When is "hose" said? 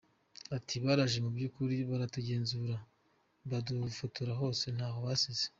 4.41-4.65